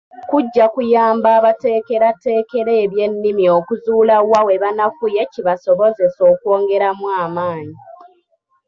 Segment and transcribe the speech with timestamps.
[0.29, 7.77] Kujja kuyamba abateekerateekera eby'ennimi okuzuula wa we banafuye kibasobozese okwongeramu amaanyi.